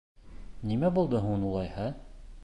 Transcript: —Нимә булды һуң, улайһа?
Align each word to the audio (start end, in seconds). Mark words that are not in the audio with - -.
—Нимә 0.69 0.89
булды 0.95 1.21
һуң, 1.25 1.43
улайһа? 1.51 1.85